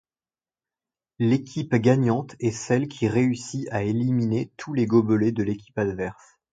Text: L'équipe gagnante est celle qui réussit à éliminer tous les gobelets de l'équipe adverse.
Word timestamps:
L'équipe 1.19 1.75
gagnante 1.75 2.35
est 2.39 2.49
celle 2.49 2.87
qui 2.87 3.07
réussit 3.07 3.67
à 3.69 3.83
éliminer 3.83 4.51
tous 4.57 4.73
les 4.73 4.87
gobelets 4.87 5.31
de 5.31 5.43
l'équipe 5.43 5.77
adverse. 5.77 6.39